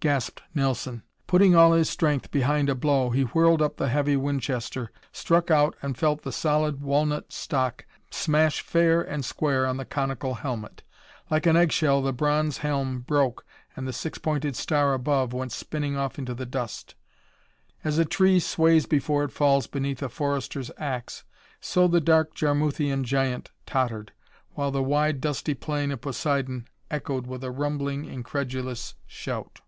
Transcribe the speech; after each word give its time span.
gasped 0.00 0.40
Nelson. 0.54 1.02
Putting 1.26 1.56
all 1.56 1.72
his 1.72 1.90
strength 1.90 2.30
behind 2.30 2.70
a 2.70 2.76
blow 2.76 3.10
he 3.10 3.22
whirled 3.22 3.60
up 3.60 3.76
the 3.76 3.88
heavy 3.88 4.16
Winchester, 4.16 4.92
struck 5.10 5.50
out 5.50 5.74
and 5.82 5.98
felt 5.98 6.22
the 6.22 6.30
solid 6.30 6.80
walnut 6.80 7.32
stock 7.32 7.84
smash 8.12 8.60
fair 8.60 9.02
and 9.02 9.24
square 9.24 9.66
on 9.66 9.78
the 9.78 9.84
conical 9.84 10.34
helmet. 10.34 10.84
Like 11.28 11.44
an 11.44 11.56
eggshell 11.56 12.02
the 12.02 12.12
bronze 12.12 12.58
helm 12.58 13.00
broke 13.00 13.44
and 13.74 13.84
the 13.84 13.92
six 13.92 14.16
pointed 14.16 14.54
star 14.54 14.94
above 14.94 15.32
went 15.32 15.50
spinning 15.50 15.96
off 15.96 16.20
into 16.20 16.34
the 16.34 16.46
dust. 16.46 16.94
As 17.82 17.98
a 17.98 18.04
tree 18.04 18.38
sways 18.38 18.86
before 18.86 19.24
it 19.24 19.32
falls 19.32 19.66
beneath 19.66 20.00
a 20.04 20.08
forester's 20.08 20.70
ax, 20.78 21.24
so 21.60 21.88
the 21.88 22.00
dark 22.00 22.32
Jarmuthian 22.32 23.02
giant 23.02 23.50
tottered, 23.66 24.12
while 24.50 24.70
the 24.70 24.84
wide 24.84 25.20
dusty 25.20 25.54
plain 25.54 25.90
of 25.90 26.00
Poseidon 26.00 26.68
echoed 26.92 27.26
with 27.26 27.42
a 27.42 27.50
rumbling, 27.50 28.04
incredulous 28.04 28.94
shout. 29.04 29.62